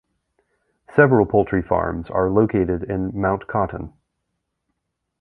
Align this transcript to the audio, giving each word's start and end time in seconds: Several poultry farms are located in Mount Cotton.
Several 0.95 1.27
poultry 1.27 1.61
farms 1.61 2.09
are 2.09 2.27
located 2.31 2.81
in 2.81 3.11
Mount 3.13 3.45
Cotton. 3.45 3.93